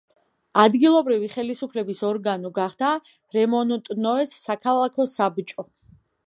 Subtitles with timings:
[0.61, 2.95] ადგილობრივი ხელისუფლების ორგანო გახდა
[3.37, 5.69] რემონტნოეს საქალაქო საბჭო.